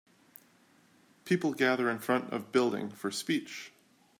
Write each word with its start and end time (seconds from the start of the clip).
people 1.25 1.53
gather 1.53 1.87
in 1.87 1.99
front 1.99 2.33
of 2.33 2.51
building 2.51 2.89
for 2.89 3.11
speech 3.11 3.71